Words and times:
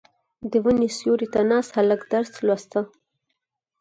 •د 0.51 0.53
ونې 0.63 0.89
سیوري 0.97 1.27
ته 1.33 1.41
ناست 1.49 1.71
هلک 1.79 2.01
درس 2.11 2.31
لوسته. 2.45 2.79